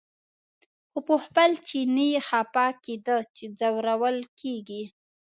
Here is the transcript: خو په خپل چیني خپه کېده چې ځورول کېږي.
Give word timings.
خو 0.91 0.99
په 1.07 1.15
خپل 1.25 1.49
چیني 1.67 2.09
خپه 2.27 2.65
کېده 2.83 3.17
چې 3.35 3.43
ځورول 3.59 4.17
کېږي. 4.39 4.83